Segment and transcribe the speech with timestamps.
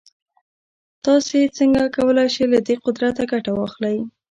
[1.05, 3.97] تاسې څنګه کولای شئ له دې قدرته ګټه واخلئ.